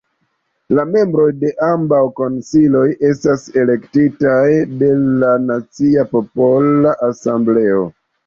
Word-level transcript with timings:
La 0.77 0.83
membroj 0.93 1.25
de 1.41 1.49
ambaŭ 1.65 1.99
konsilioj 2.19 2.85
estas 3.11 3.43
elektitaj 3.63 4.41
de 4.79 4.89
la 5.25 5.31
Nacia 5.45 6.07
Popola 6.15 6.95
Asembleo. 7.09 7.85